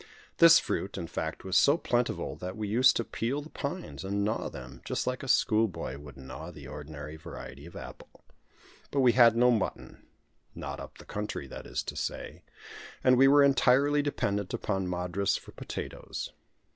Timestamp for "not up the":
10.55-11.05